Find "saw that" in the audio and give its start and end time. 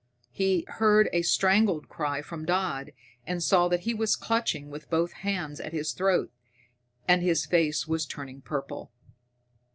3.43-3.81